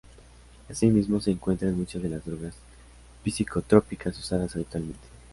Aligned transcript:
Asimismo 0.67 1.21
se 1.21 1.29
encuentra 1.29 1.69
en 1.69 1.77
muchas 1.77 2.01
de 2.01 2.09
las 2.09 2.25
drogas 2.25 2.55
psicotrópicas 3.23 4.17
usadas 4.17 4.55
habitualmente. 4.55 4.97